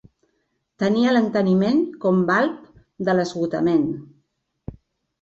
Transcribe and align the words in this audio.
Tenia 0.83 1.11
l'enteniment 1.13 1.85
com 2.07 2.25
balb 2.33 2.59
de 3.11 3.19
l'esgotament. 3.19 3.89